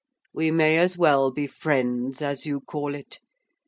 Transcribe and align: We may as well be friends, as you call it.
We 0.33 0.49
may 0.49 0.79
as 0.79 0.97
well 0.97 1.29
be 1.29 1.45
friends, 1.45 2.23
as 2.23 2.47
you 2.47 2.59
call 2.61 2.95
it. 2.95 3.19